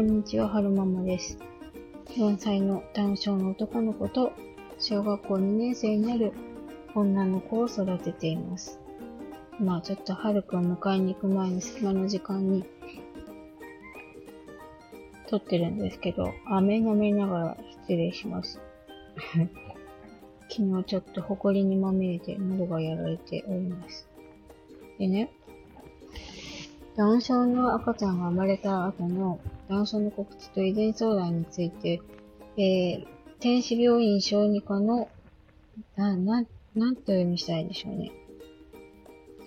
[0.00, 1.36] こんにちは、はるままです。
[2.16, 4.32] 4歳の男性の男の子と、
[4.78, 6.32] 小学校2年生になる
[6.94, 8.80] 女の子を育てています。
[9.58, 12.64] まあちょっとはるくん迎えに行く前の隙間の時間に、
[15.28, 18.58] 撮ってるんですけど、飴飲みながら失礼します。
[20.48, 24.08] 昨日ちょっと埃にまみれて喉がやられております。
[24.98, 25.30] でね、
[26.96, 29.38] ダウン症の赤ちゃんが生まれた後の
[29.70, 32.02] ダウン症の告知と遺伝相談について、
[32.56, 33.06] えー、
[33.38, 35.08] 天使病院小児科の、
[35.94, 38.10] な、な、なんて読みしたいでしょうね。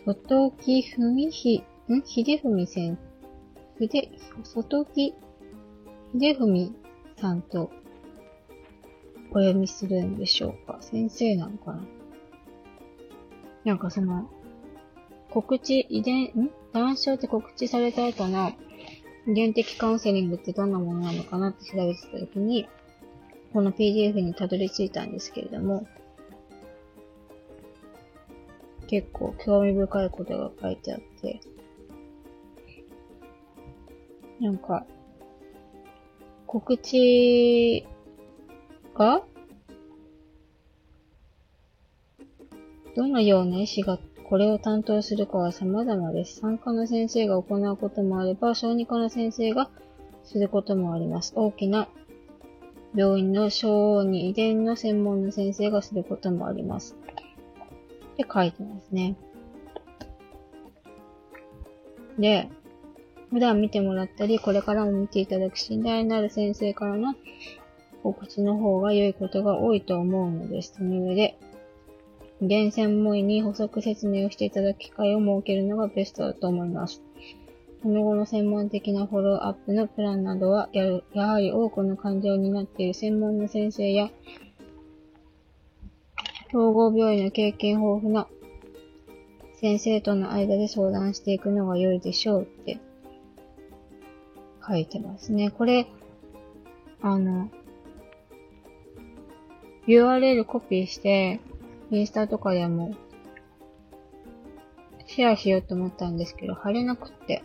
[0.06, 2.02] 外木文ひ、ん？
[2.06, 2.98] 秀文先、
[3.78, 4.10] 筆、
[4.46, 5.14] 外木
[6.14, 6.76] 秀文
[7.18, 7.70] さんと
[9.32, 10.78] お読みするんでしょうか。
[10.80, 11.84] 先生なのかな。
[13.66, 14.30] なんかその、
[15.32, 16.50] 告知、遺伝、ん？
[16.72, 18.54] 男症って告知された後の
[19.28, 22.68] 遺伝的カウンセリングってどんなものなのかなって調べてたときに、
[23.54, 25.88] この PDF にたどり着いたんですけれども、
[28.88, 31.40] 結構興味深いことが書いてあって、
[34.42, 34.86] なんか、
[36.46, 37.86] 告知
[38.94, 39.24] が
[42.96, 43.98] どのような医師が
[44.34, 46.40] これを担当するかは様々です。
[46.40, 49.70] 産科の先生が行うこともあれば、小児科の先生が
[50.24, 51.34] することもあります。
[51.36, 51.88] 大きな
[52.96, 56.96] 病院の小児遺伝の専門の先生がすることもあります。
[58.14, 59.16] って書いてますね。
[62.18, 62.50] で、
[63.30, 67.14] 普段見てもらったり、これからも見ていただく信頼のある先生からの
[68.02, 70.74] 告知の方が良いことが多いと思うのです。
[70.76, 71.38] その上で、
[72.46, 77.02] 現専門医に補足説明をしていただく機会を設けるのがベストだと思います。
[77.82, 84.10] その後の専門的なフォローアップのプランなどは、ややはり多くの患者を担っている専門の先生や、
[86.50, 88.28] 統合病院の経験豊富な
[89.56, 92.80] 先生との間で相談していくのが良いでしょうって
[94.66, 95.52] 書いてますね。
[95.52, 95.88] これ、
[97.02, 97.50] あの、
[99.88, 101.40] URL コピーして、
[101.94, 102.96] インスタとかでも
[105.06, 107.44] シェアしようと思ったんですけど、貼れなくって。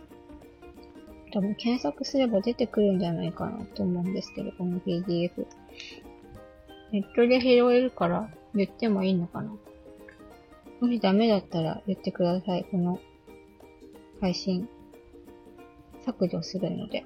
[1.31, 5.47] 多分検索すれば出てくるんじゃないかなと思うんですけど、この PDF。
[6.92, 9.54] ネットで拾えるから言ってもいいのかな
[10.81, 12.64] もしダメだったら言ってください。
[12.70, 12.98] この
[14.22, 14.66] 配信
[16.06, 17.04] 削除するので。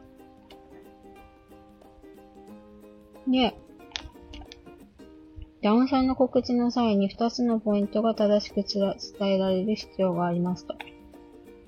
[3.26, 3.56] で、
[5.62, 10.74] ダウン症の告知の際に2つのポイントが正しく伝えられる必要がありますと。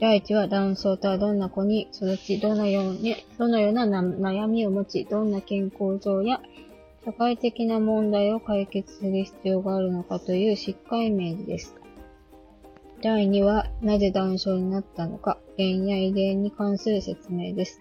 [0.00, 6.41] 第一はダウン症とはどんな子に育ち、どのように、どのような悩みを持ち、どんな健康上や
[7.04, 11.77] 社会的な問題を解決する必要があるのかという疾患イメージです。
[13.00, 17.81] 第二は、なぜダウン症になったのか、原因や遺伝に関する説明です。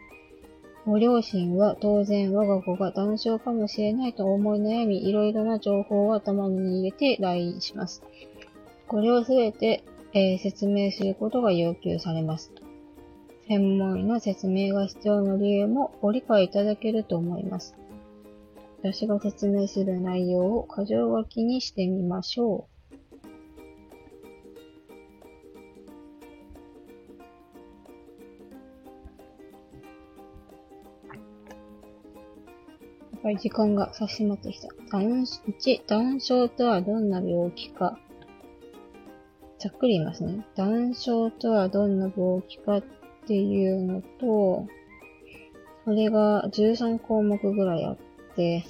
[0.86, 8.04] ご両親は当然我が子がダウン症かもしれないと思い悩み、いろいろな情報を頭に入れて来院します。
[8.88, 12.52] これをすべて、えー、説明することが要求されます。
[13.48, 17.76] 専門医の説明が必要な理由もご理解いただけると思います。
[18.82, 22.72] 私が説明する内容を箇条書きにしてみましょう。
[33.23, 34.67] ぱり時間が差し迫ってきた。
[34.91, 37.97] ダウン、1、ダウン症とはどんな病気か。
[39.59, 40.45] ざっくり言いますね。
[40.56, 42.84] ダウン症とはどんな病気かっ
[43.25, 44.67] ていうのと、
[45.85, 47.97] それが13項目ぐらいあっ
[48.35, 48.66] て、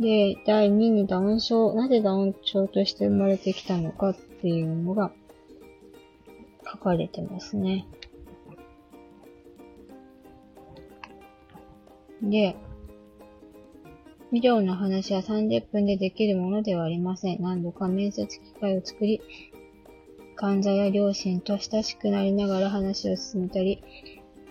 [0.00, 5.12] で、第2にダウン症、なぜダウン症として生まれてきたのかっていうのが
[6.70, 7.86] 書かれてますね。
[12.22, 12.56] で、
[14.32, 17.42] 医療の話は30分でできるものではありません。
[17.42, 19.20] 何度か面接機会を作り、
[20.34, 23.82] 患者や両親と親しくなりながら話を進めたり、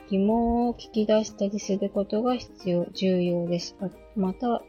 [0.10, 3.76] 疑問を聞き出したりすることが必要、重要です。
[4.16, 4.64] また、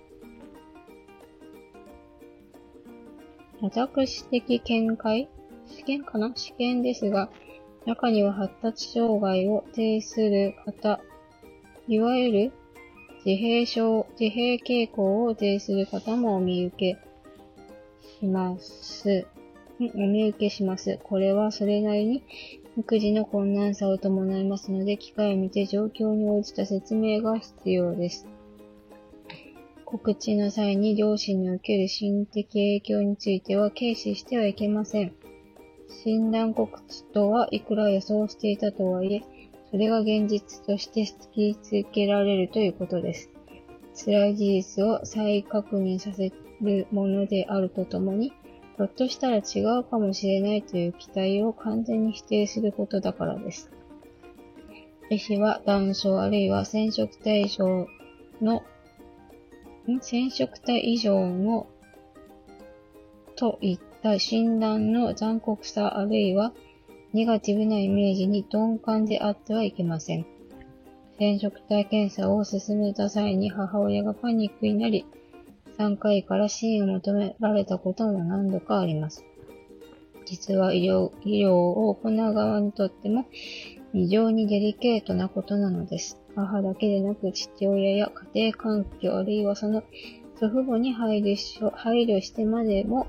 [3.62, 5.28] 私的見解
[5.66, 6.32] 試験かな？
[6.34, 7.30] 試験ですが、
[7.86, 11.00] 中には発達障害を呈する方、
[11.88, 12.52] いわゆる
[13.26, 16.96] 自閉症、自閉傾向を呈する方もお見受け
[18.20, 19.26] します。
[19.80, 21.00] お見受けします。
[21.02, 22.22] これはそれなりに
[22.78, 28.28] 育児の困難さを伴いますので、機会を見て状況に応じた説明が必要です。
[29.84, 35.12] 告知の際に両親における心的影響については軽視してはいけません。
[36.04, 39.22] 診断告知とはいくら予想していたとはいえ、
[39.76, 43.28] それが現実として突きつけられるということです。
[44.06, 46.32] 辛い事実を再確認させ
[46.62, 53.70] るものであるとともに、ひょっとしたら違うかもしれないという期待を完全に否定することだからです。
[55.10, 57.86] 医師は断症あるいは染色体異常
[58.40, 58.62] の、
[60.00, 61.66] 染色体異常の
[63.34, 66.54] といった診断の残酷さあるいは
[67.12, 70.26] ネガティブなイメージに鈍感であってはいけません。
[71.18, 75.06] 染色体検査を進めた際に母親がパニックになり、
[75.78, 79.24] 3回から支援を求められたことも何度かあります。
[80.26, 83.26] 実は医療医療を行う側にとっても
[83.92, 86.18] 非常にデリケートなことなのです。
[86.34, 89.82] 母だけでなく父親や家庭環境あるいはその
[90.38, 93.06] 祖父母に配慮し配慮してまでも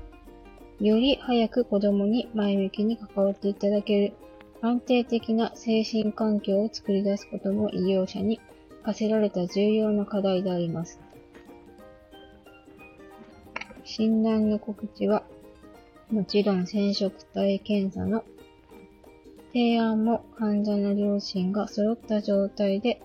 [0.80, 4.12] より早く子供に前向きに関わっていただける
[4.60, 8.40] 安定的な精神環境を作り出すことも医療者に
[8.84, 11.00] 課せられた重要な課題であります。
[13.84, 15.24] 診断の告知は、
[16.10, 18.24] もちろん染色体検査の
[19.52, 23.00] 提案も患者の両親が揃った状態で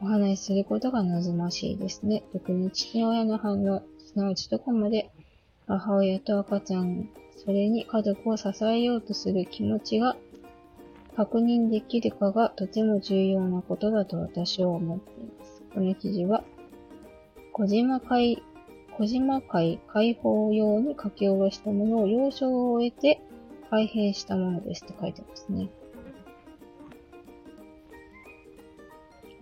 [0.00, 2.22] お話しすることが望ましいですね。
[2.32, 5.10] 特に父親の反応、すなわちどこまで
[5.66, 10.16] 母親と赤ちゃん、それに家族を支えようとする気持ちが
[11.16, 15.62] 確認できるかがとても重要なことだと私は思っています。
[15.72, 16.44] この記事は、
[17.52, 18.42] 小島会、
[18.98, 23.20] 小島会解放用に書き下ろしたものを了承を得て
[23.70, 25.70] 改変したものですって書いてますね。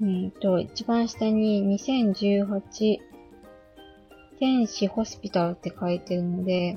[0.00, 3.11] うんと、一番下に2018
[4.42, 6.76] 天使ホスピタルって書いてるので、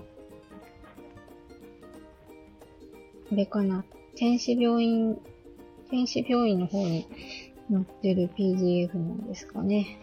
[3.27, 3.83] これかな。
[4.15, 5.17] 天使病院、
[5.89, 7.07] 天使病院の方に
[7.71, 9.97] 載ってる PDF なんですかね。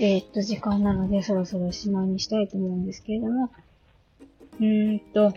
[0.00, 3.52] えー、っと、時間なのでそろそろおしまいにしたいと思うんですけれども、
[4.58, 5.32] うーんと、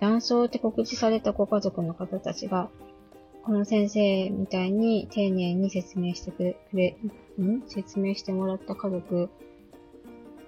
[0.00, 2.70] 断層って告知されたご家族の方たちが、
[3.44, 6.96] この先生みたいに丁寧に説明してくれ、
[7.40, 7.62] ん？
[7.66, 9.28] 説明してもらった家族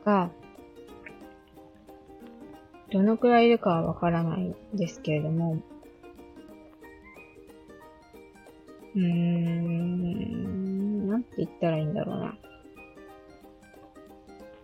[0.05, 0.31] が、
[2.93, 5.61] どのくらいいるかはわからないですけれども、
[8.95, 12.39] うーん、なんて言ったらいいんだろうな。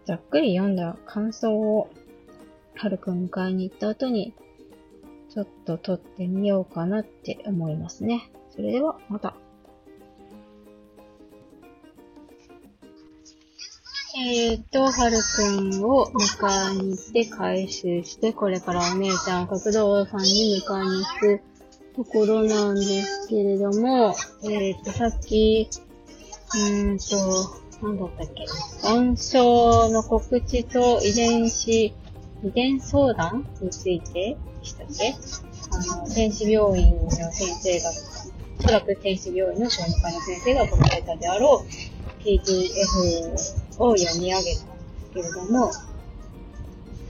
[0.05, 1.91] ざっくり読んだ感想を、
[2.77, 4.35] はるくん迎えに行った後に、
[5.33, 8.31] ちょっと撮ってみようかなって思いますね。
[8.51, 9.35] それでは、また。
[14.19, 15.43] えーと、はるく
[15.79, 21.41] んを迎えに行って回収して、これからお姉ちゃん角道さんに迎えに行く
[21.95, 25.69] ところなんですけれども、えーと、さっき、
[26.55, 28.47] うーんと、なんだったっけ、
[28.89, 31.95] 暗症の告知と遺伝子、
[32.43, 35.15] 遺伝相談についてでしたっけ？
[35.73, 37.91] あの、天使病院の先生が、
[38.59, 43.33] おそらく天使病院の小児科の先生が書かれたであろう PDF
[43.79, 44.67] を読み上げたんです
[45.15, 45.73] けれども、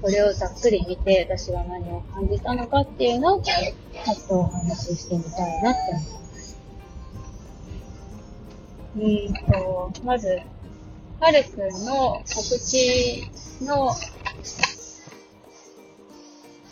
[0.03, 3.55] それをざっくり見て、私が何を感じたのかっていうのを、ちょ
[4.13, 6.59] っとお話ししてみたいなって思います。
[8.97, 10.41] うんと、まず、
[11.21, 13.31] はるくんの告知
[13.61, 13.91] の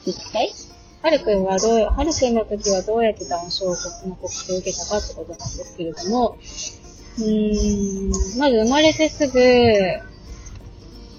[0.08, 0.50] 実態
[1.02, 3.76] はるくんはどう、はるくんの時はどうやってダウン症の
[4.16, 6.38] 告知を受けたかってことなんですけれども、
[7.18, 9.38] うーん、まず生まれてすぐ、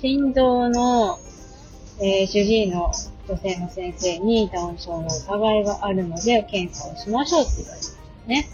[0.02, 1.20] 心臓の、
[2.02, 2.92] えー、主治医の
[3.28, 8.50] 女性の先生にダウン症の疑いがあるので、検査をしましょうって言われましたね。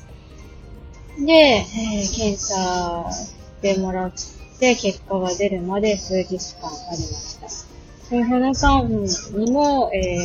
[1.25, 4.11] で、えー、検査してもらっ
[4.59, 7.64] て、結果が出るまで数日間ありました。
[8.07, 10.17] その間にも、え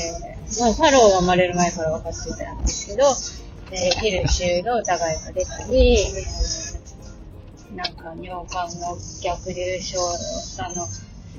[0.47, 3.05] ー、まあ、太郎が生まれる前から分かっていたんですけど、
[3.73, 5.97] えー、ヒルシュの疑いが出たり、
[7.75, 9.99] なんか尿管の逆流症
[10.59, 10.87] だの、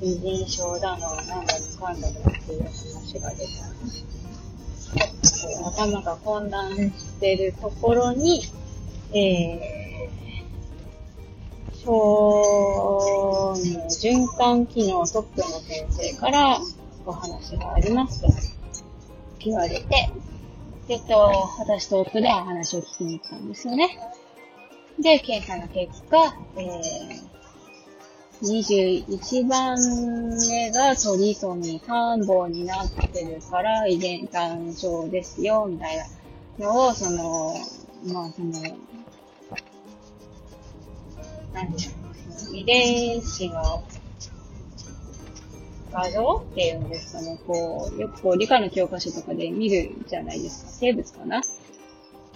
[0.00, 4.04] 水腎症だの、なんだのかんだのっていう話が出たり、
[5.64, 8.42] 頭が混乱してるところに、
[9.12, 9.81] えー、
[11.84, 16.58] 小の循環機能トップの先生から
[17.04, 18.28] お話がありました。
[19.40, 20.10] 言われて、
[20.88, 21.14] えっと、
[21.58, 23.98] 私と夫でお話を聞きに行ったんですよね。
[25.00, 29.76] で、検査の結果、えー、21番
[30.48, 35.96] 目がトリソミ3本になってるから遺伝単症ですよ、みたい
[36.58, 37.54] なのを、その、
[38.12, 38.60] まあ、その、
[41.52, 41.92] なんでしょ
[42.52, 43.84] う、遺伝子の
[45.92, 50.70] 画像っていうんですかね、こう、よくこう理科の教科書とかで見るじゃないですか。
[50.70, 51.42] 生物かな？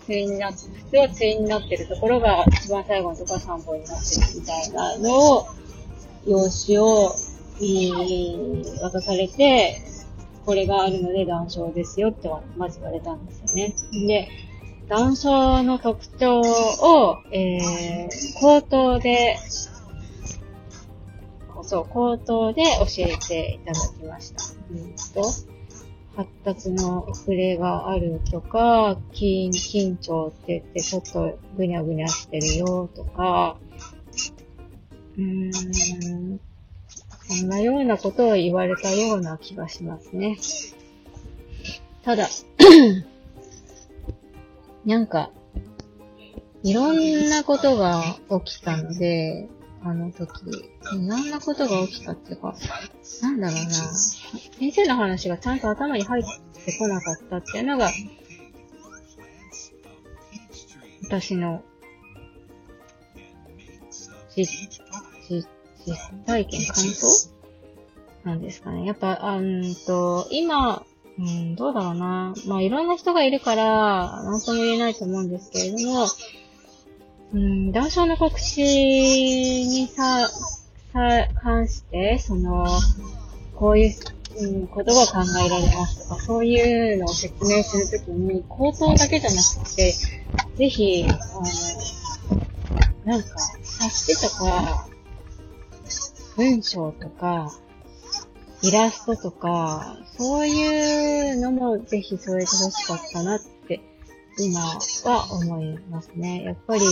[0.06, 5.46] 対になって、普通は対になってるところが一番最後のところは3本になってるみたいなのを、
[6.26, 7.12] 用紙を、
[8.82, 9.80] 渡されて、
[10.44, 13.74] これがあるので断症ですよってまず言われたんですよね。
[14.06, 14.28] で、
[14.88, 19.36] 断症の特徴を、えー、口頭で
[21.66, 24.44] そう、口頭で教えていただきました。
[24.70, 25.28] うんと、
[26.14, 33.56] 発達の遅れがあるとか、緊緊張って言ってちょっとぐにゃぐにゃしてるよとか、
[35.18, 36.40] うーん、
[37.28, 40.38] そんなようなことを言われたような気がしますね。
[42.04, 42.28] ただ、
[44.86, 45.32] なんか、
[46.62, 48.02] いろんなことが
[48.44, 49.48] 起きたので、
[49.82, 52.54] あの時、いろんなことが起きたっていうか、
[53.22, 57.90] なんだろうな、先生の話がちゃんと頭に入ってこなかったっていうのが、
[61.04, 61.62] 私の
[64.36, 64.46] 実、
[65.28, 65.48] 実、
[65.84, 67.30] 実体験、感想？
[68.24, 68.84] なんですかね。
[68.84, 70.84] やっぱ、あんと、今、
[71.18, 72.34] うん、どうだろうな。
[72.46, 76.06] まあ、いろんな人がいるから、なんとも言えないと思うんですけれども、
[77.32, 82.66] うん、談笑の告知にさ、さ、関して、その、
[83.54, 83.94] こういう、
[84.38, 89.94] うん、ことが考えられますとか、そういうのを説明するときに、口頭だけじゃなくて、
[90.56, 91.12] ぜひ、あ
[93.06, 94.88] の、なんか、冊子とか、
[96.36, 97.50] 文章とか、
[98.62, 103.80] イラストとか、そういうのもぜひ添えてほしかったなって
[104.38, 106.42] 今は思いますね。
[106.42, 106.82] やっぱり、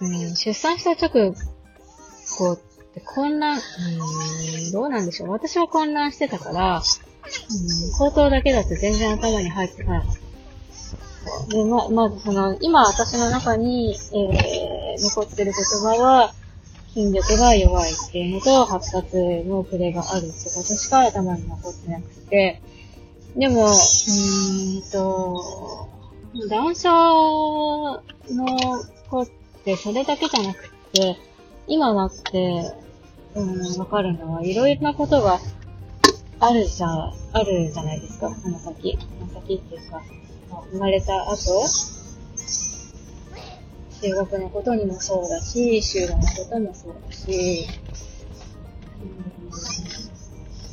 [0.00, 1.34] うん、出産した直
[2.38, 2.58] 後っ
[2.94, 5.30] て混乱、うん、どうなんでしょう。
[5.30, 6.82] 私は混乱してたから、うん、
[7.92, 10.22] 口頭だけだと全然頭に入ってこなかった。
[11.48, 16.34] で、ま、まずその、今私の中に、えー、残ってる言葉は、
[16.94, 22.60] 筋力が弱いっていうのと、発達の遅れがあるってことしか頭に残ってなくて、
[23.36, 25.88] でも、うーんと、
[26.48, 28.46] 男性の
[29.08, 29.28] 子っ
[29.64, 31.16] てそれだけじゃなくて、
[31.66, 32.74] 今だって、
[33.34, 35.40] うん、わかるのは、いろいろなことが
[36.40, 36.88] あるじゃ、
[37.32, 38.98] あるじゃないですか、この先。
[38.98, 40.02] この先っていうか、
[40.72, 41.66] 生まれた後、
[44.02, 47.68] 中学のことにもそうだし、就労のこともそうだし、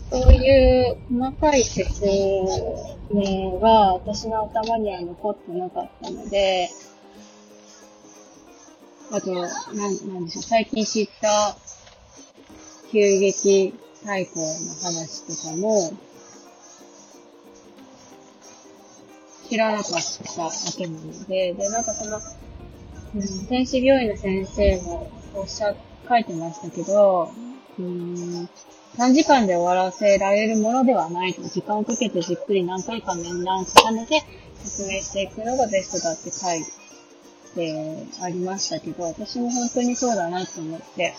[0.09, 2.07] そういう細かい説
[3.13, 6.69] 明が私の頭には残ってなかったので、
[9.12, 9.45] あと、なん、
[9.75, 9.88] な
[10.19, 11.55] んでしょう、最近知った
[12.91, 14.45] 急激最高の
[14.81, 15.93] 話とかも、
[19.48, 19.93] 知らなかっ
[20.36, 22.19] たわけなので、で、なんかその、
[23.48, 25.75] 天使病院の先生もおっしゃ、
[26.08, 27.32] 書いてましたけど、
[27.80, 28.50] うん、
[28.98, 34.22] 短時間で終わらせられるものではないと、時間をかけてじっくり何回か面談を重ねて
[34.63, 36.63] 説明していくのがベストだって書い
[37.56, 41.13] てありましたけど、私も本当にそうだなと思って、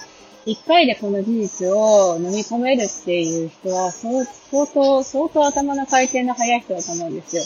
[0.47, 4.25] 一回でこの事実を飲み込めるっていう人は、相
[4.67, 7.15] 当、相当頭の回転の速い人だと思うん。
[7.15, 7.43] ですよ。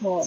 [0.00, 0.24] もう、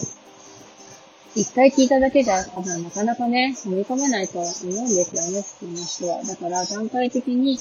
[1.36, 6.24] 一回聞いただけじゃ、多分なかなかね、飲み込めないと思うんですよね、普通の人は。
[6.24, 7.58] だから段階的に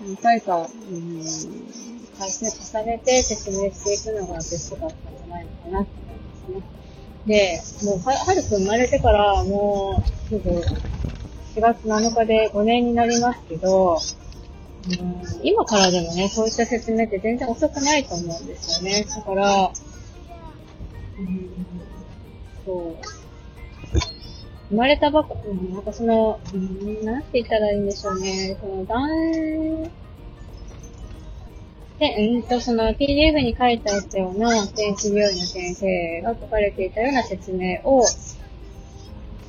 [0.00, 1.22] 何回か、うん、
[2.18, 5.90] 回数重ねて説明していくのがベストだったんじゃないのかなって
[6.48, 6.78] 思いますね。
[7.26, 13.98] で、もうは、はるくん生まれてから、もう、すぐ、4月7日で5年になりますけど、
[14.88, 19.04] うん、今からでもね、そういった説明って全然遅くないと思うんですよね。
[19.04, 19.70] だから、
[21.18, 21.50] うん、
[22.64, 23.17] そう。
[24.70, 25.34] 生まれたばっか、
[25.72, 26.40] なんかその、
[27.02, 28.56] なんて言ったらいいんでしょうね。
[28.60, 29.90] その、男、
[31.98, 38.38] で、うんと、その PDF に書いてあったような、天使病院の先生が書かれていたような説明を、す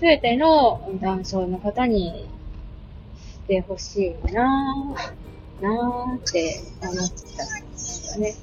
[0.02, 2.28] べての男性の方に
[3.18, 8.34] してほしいなぁ、なぁって思ったんですよね。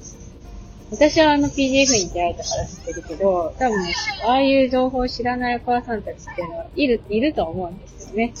[0.89, 3.77] 私はあの PDF に出会えたから知ってるけど、多分、
[4.25, 8.33] ああいう情報を知らないお母さんたちっていうのはいる、いると思うんですよね。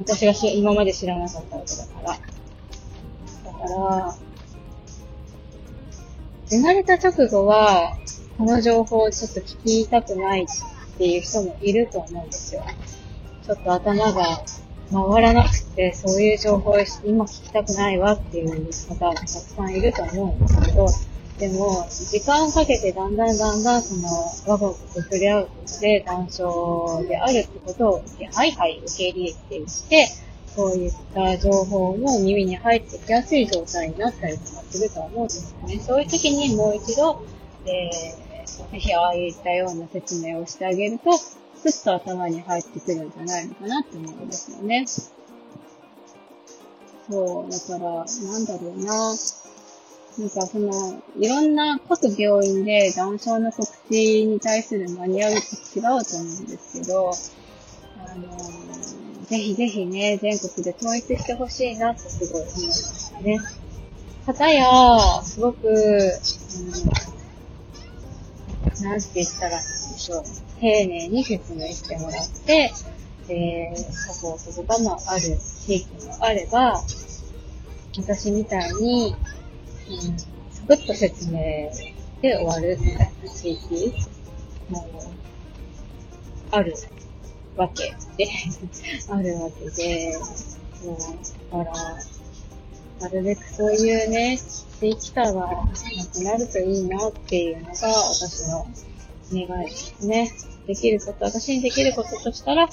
[0.00, 3.52] 私が今まで知らなかったわけだから。
[3.52, 4.16] だから、
[6.50, 7.96] 生まれた直後は、
[8.36, 10.46] この情報をちょっと聞きたくないっ
[10.98, 12.64] ていう人もいると思うんですよ。
[13.44, 14.42] ちょっと頭が
[14.92, 20.86] 回らなくて、そういう情報を今聞きたくないわっていう方がたくさんいると思うんですけど、
[21.38, 24.08] でも、時間をかけてだんだんだんだんその、
[24.46, 28.02] 我が子と触れ合うことで、断症であるってことを、
[28.32, 30.08] はいはい受け入れていって、
[30.46, 35.78] そういった情報も耳に入ってきやすい状態になったりとかすると思うんですよね。
[35.78, 37.22] そういう時にもう一度、
[37.64, 41.10] えー、ぜひああいったような説明をしてあげると、
[41.62, 44.86] ふっと頭に入ってくるんじゃないのかなって思うんですよね。
[47.10, 49.14] そう、だから、なんだろうな。
[50.18, 57.10] なんかその、いろんな各病院で断症の告知に対するマニュアルって違うと思うんですけど、
[58.04, 63.38] あのー、ぜひぜひね、全国で統一してほしいなってすごい思いましたね。
[64.26, 67.17] かたや、すごく、うん、
[68.82, 70.24] なんて言ったらいいんでしょう。
[70.60, 72.72] 丁寧に説明してもらって、
[73.28, 75.20] えー、サポートとかもある
[75.66, 76.82] 地域もあれば、
[77.96, 79.16] 私みたいに、
[79.88, 80.18] うん、
[80.52, 81.38] サクッと説明
[82.22, 83.92] で終わるみたいな地域
[84.70, 84.88] も
[86.50, 86.74] ある
[87.56, 88.30] わけで、
[89.10, 90.96] あるわけで、そう、
[91.52, 91.98] だから、
[93.00, 94.38] なるべくそういうね、
[94.80, 95.56] 地域差がな
[96.12, 98.66] くなるといいなっていうのが私の
[99.32, 100.30] 願いですね。
[100.66, 102.68] できること、私にできることとしたら、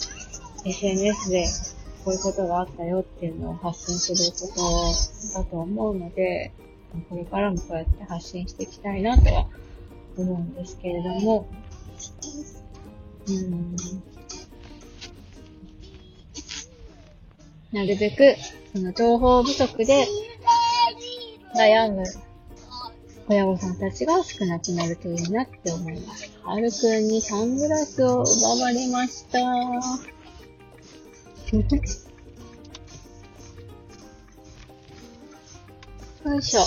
[0.66, 1.46] SNS で
[2.04, 4.48] こういうことがあったよっていうのを発信するこ
[5.34, 6.52] とだと思うので、
[7.10, 9.48] これからもこうやって発信していきたいなとは
[10.18, 11.48] 思うんですけれども、
[13.28, 13.76] うん、
[17.72, 18.36] なるべく、
[18.76, 20.06] その情報不足で
[21.56, 22.04] 悩む
[23.30, 26.30] 親御さんたちが少なくなるといいなって思います。
[26.44, 29.40] はるくんにサングラスを奪われました。
[29.40, 29.80] よ
[36.38, 36.62] いしょ。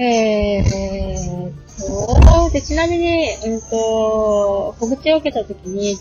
[0.00, 5.98] えー、と、で、ちなみに、うんと、告知を受けたときに、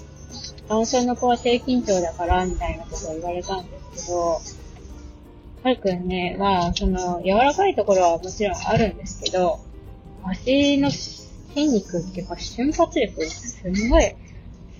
[0.70, 4.42] 男性の子は低緊張だから、みたいなことを言われたんですけど、
[5.64, 9.60] はるくんね、まあ、その、柔らかいところはもちろんあるんですけど、
[10.24, 14.16] 足の筋肉っていうか瞬発力すんごい、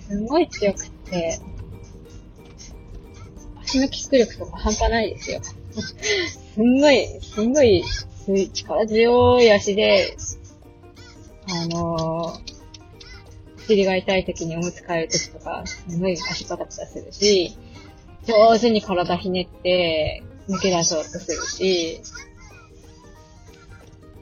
[0.06, 1.40] すんごい強くって、
[3.62, 5.40] 足のキック力とか半端ないですよ。
[6.54, 7.84] すんごい、すんごい
[8.52, 10.16] 力強い足で、
[11.50, 12.47] あのー、
[13.68, 17.54] 尻が痛い時におむつ替える時とか、すごい足パタパタするし、
[18.26, 22.00] 上手に体ひねって、抜け出そうとするし、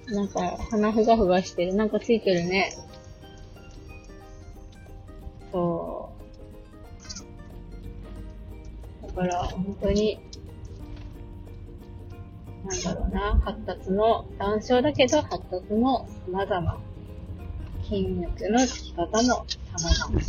[0.08, 1.74] なんか、鼻ふがふがしてる。
[1.74, 2.72] なんかついてるね。
[5.52, 6.10] そ
[9.02, 9.06] う。
[9.06, 10.18] だから、本当に、
[12.64, 16.85] なんだろうな、発達の、断症だけど発達も様々。
[17.88, 20.20] 筋肉のつき方も様々。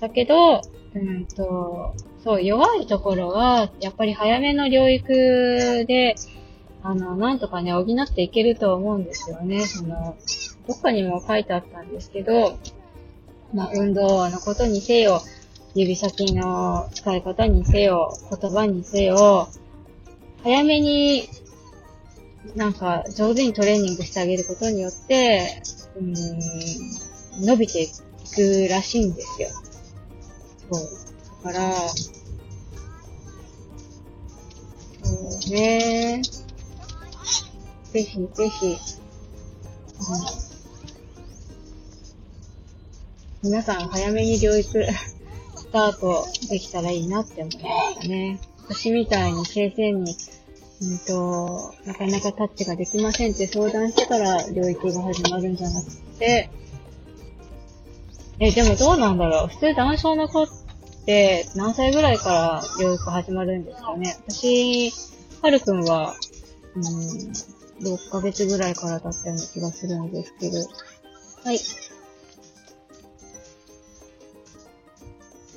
[0.00, 0.60] だけど、
[0.94, 6.16] うんと、そう、弱いところは、やっぱり早めの療育で、
[6.82, 9.60] あの、なんとかね、補っていけると思うんですよね。
[9.66, 10.16] その、
[10.66, 12.58] どっかにも書いてあったんですけど、
[13.54, 15.20] まあ、運動のことにせよ、
[15.74, 19.48] 指先の使い方にせよ、言葉にせよ、
[20.42, 21.28] 早めに、
[22.54, 25.62] なんか、上手にトレーニングしてあげることによって、
[25.96, 26.14] うん、
[27.44, 27.88] 伸びてい
[28.34, 29.48] くらしいんですよ。
[30.70, 30.82] そう。
[31.44, 31.88] だから、
[35.02, 36.22] そうね。
[37.92, 38.76] ぜひぜひ、うん、
[43.42, 44.84] 皆さん早めに療育
[45.56, 48.38] スタートできたらいいなって思いましたね。
[48.68, 50.16] 私みたいに先生に、
[50.82, 56.50] うんと、なかなかタッチができませんって相談してから療育が始まるんじゃなくて、
[58.38, 60.48] え、でもどうなんだろう普通男性の子っ
[61.06, 64.92] て何歳ぐらいから療育始まるんですかね私、
[65.40, 66.14] はるくんは、
[66.74, 66.82] うん、
[67.80, 70.58] 6ヶ月ぐらいからだったような気がするんですけど。
[71.44, 71.58] はい。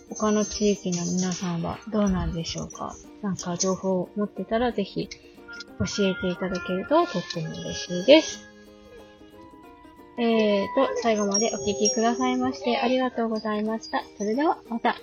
[0.10, 5.10] 他の地域の皆さんはどうなんでしょうかなんか情報を持ってたらぜひ
[5.80, 8.48] 教えていただけるととっても嬉しいです。
[10.18, 14.04] えーと、最後までお聴きくださいましてありがとうございました。
[14.18, 14.98] それではまた。